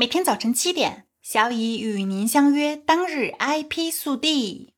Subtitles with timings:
[0.00, 2.74] 每天早晨七点，小乙与您相约。
[2.74, 4.72] 当日 IP 速递：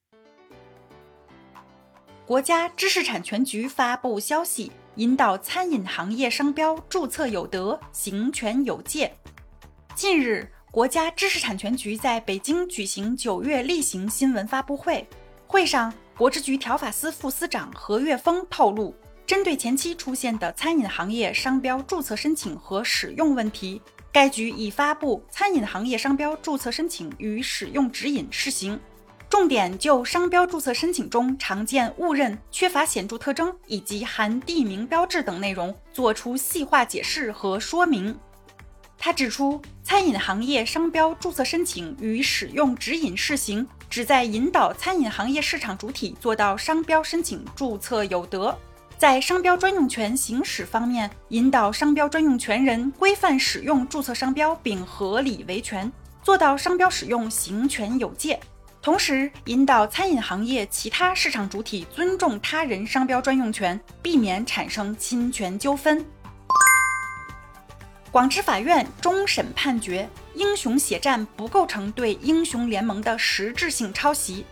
[2.26, 9.16] 国家知识产权局发布消息，引导餐饮行业商标注册有德，行权有界。
[9.94, 15.06] 近日，国家知识产权局在北京举行九月例行新闻发布会，
[15.46, 18.92] 会上，国知局条法司副司长何岳峰透露，
[19.24, 23.80] 针对前期出现的餐饮行业商标注册申请和使用问题。
[24.12, 28.78] 该局已发布餐饮行业商标注册申请与使用指引试行，
[29.30, 38.14] 重点就商标注册申请中常见误认、缺乏显著特征以及含地名标志等内容作出细化解释和说明。
[38.98, 48.56] 他指出，餐饮行业商标注册申请与使用指引试行，旨在引导餐饮行业市场主体做到商标申请注册有德。
[49.02, 55.90] 在商标专用权行使方面，引导商标专用权人规范使用注册商标，并合理维权，
[56.22, 58.36] 做到商标使用行权有界；
[58.80, 66.06] 同时，引导餐饮行业其他市场主体尊重他人商标专用权，避免产生侵权纠纷。
[68.12, 74.46] 广知法院终审判决，英雄血战不构成对英雄联盟的实质性抄袭。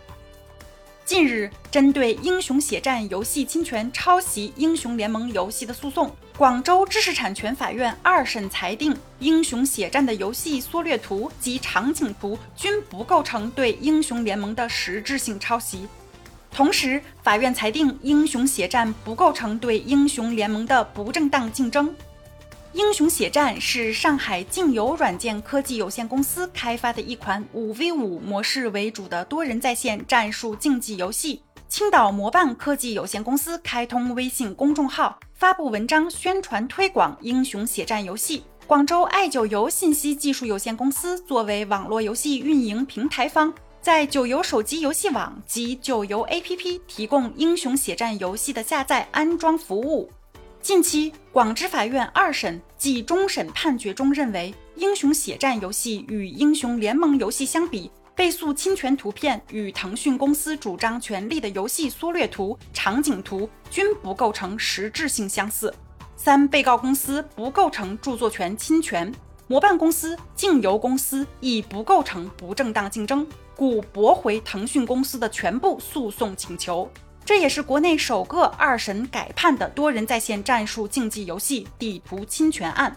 [1.11, 15.85] 近日，针对英雄血战游戏侵权抄袭英雄联盟游戏的诉讼，广州知识产权法院二审裁定，英雄血战的游戏缩略图及场景图均不构成对英雄联盟的实质性抄袭。
[16.49, 21.93] 同时，法院裁定英雄血战不构成对英雄联盟的不正当竞争。
[22.73, 31.41] 英雄血战是上海竞游软件科技有限公司开发的一款五 v 五模式为主的多人在线战术竞技游戏。
[31.67, 38.43] 青岛模办科技有限公司开通微信公众号，发布文章宣传推广英雄血战游戏。
[38.65, 50.09] 广州爱九游信息技术有限公司作为网络游戏运营平台方，在九游手机游戏网及九游 APP 提供英雄血战游戏的下载安装服务。
[50.61, 65.73] 近期，广知法院二审暨终审判决中认为，英雄血战游戏与英雄联盟游戏相比，被诉侵权图片与腾讯公司主张权利的游戏缩略图、场景图均不构成实质性相似。
[66.15, 69.11] 三被告公司不构成著作权侵权，
[69.47, 76.87] 模办公司、竞游公司亦不构成不正当竞争，故驳回腾讯公司的全部诉讼请求。
[77.23, 82.95] 这也是国内首个二审改判的多人在线战术竞技游戏地图侵权案。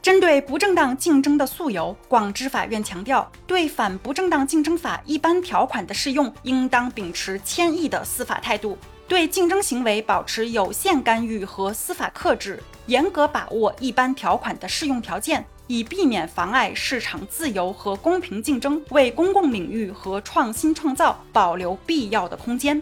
[0.00, 8.78] 针对不正当竞争的诉由，广知法院强调，对反不正当竞争法一般条款的适用，应当秉持谦抑的司法态度，
[9.08, 22.80] 对竞争行为保持有限干预和司法克制，严格把握一般条款的适用条件，以避免妨碍市场自由和公平竞争，为公共领域和创新创造保留必要的空间。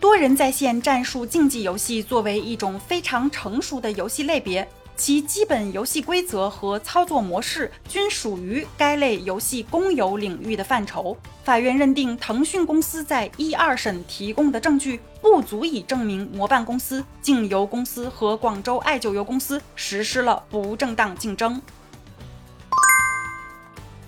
[0.00, 11.16] 多人在线战术竞技游戏作为一种非常成熟的游戏类别，其基本游戏规则和操作模式均属于该类游戏公有领域的范畴。
[11.44, 21.60] 法院认定，腾讯公司在一二审提供的证据不足以证明模办公司、竞游公司和广州爱九游公司实施了不正当竞争，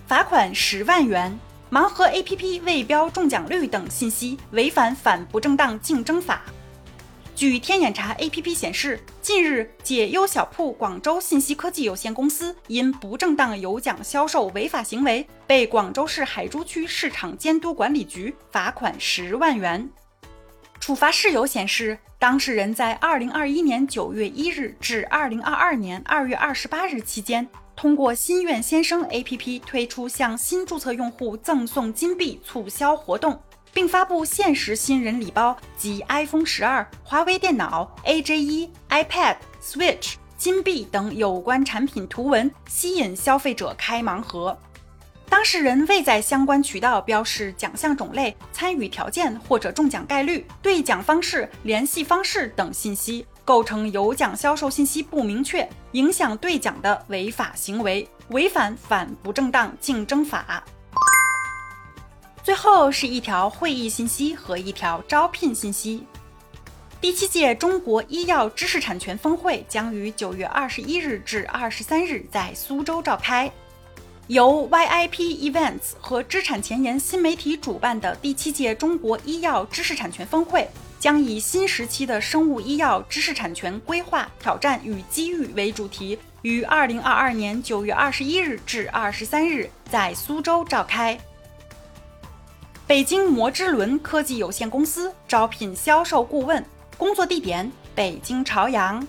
[0.06, 1.38] 罚款十万元。
[1.70, 6.42] 盲盒 APP 未标中奖率等信息，违反反不正当竞争法。
[7.34, 19.90] 据天眼查 APP 显示，近日解忧小铺广州信息科技有限公司因不正当有奖销售违法行为，被广州市海珠区市场监督管理局罚款十万元。
[20.88, 27.46] 处罚事由显示，当事人在二零二一年九月一日至二零二二年二月二十八日期间。
[27.76, 33.38] 通过心愿先生 APP 推出向新注册用户赠送金币促销活动，
[33.70, 44.56] 并发布限时新人礼包及 iPhone 十二、华为电脑、AJ 一、iPad、Switch、金币等有关产品图文，吸引消费者开盲盒。
[45.30, 53.26] 当事人未在相关渠道标示奖项种类、参与条件或者中奖概率、兑奖方式、联系方式等信息。
[53.44, 60.62] 构成有奖销售信息不明确、影响兑奖的违法行为，违反反不正当竞争法。
[62.42, 66.06] 最后是一条会议信息和一条招聘信息：
[67.00, 73.50] 第七届中国医药知识产权峰会将于九月二十一日至二十三日在苏州召开。
[74.28, 75.16] 由 YIP
[75.50, 80.68] Events 和知产前沿新媒体主办的第七届中国医药知识产权峰会。
[81.00, 91.16] 将以新时期的生物医药知识产权规划挑战与机遇为主题，于二零二二年九月二十一日至二十三日在苏州召开。
[92.84, 96.62] 北京摩之轮科技有限公司招聘销售顾问，
[96.96, 99.06] 工作地点北京朝阳。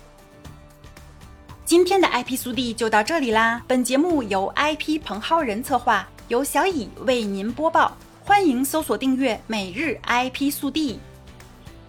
[1.69, 7.95] 今天的 IP 速递就到这里啦，本节目由 IP 彭浩仁策划，由小乙为您播报。
[8.23, 10.99] 欢迎搜索订阅每日 IP 速递。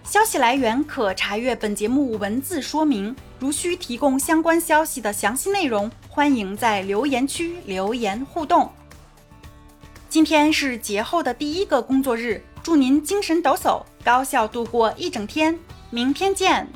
[0.03, 3.15] 消息来源可查阅本节目文字说明。
[3.39, 8.71] 如需提供相关消息的详细内容，欢迎在留言区留言互动。
[10.07, 15.57] 今天是节后的第一个工作日，祝您精神抖擞，高效度过一整天。
[15.89, 16.67] 明天见。